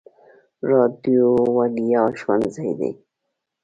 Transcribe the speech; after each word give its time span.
راډیو 0.69 1.25
وړیا 1.55 2.03
ښوونځی 2.19 2.69
دی. 2.79 2.91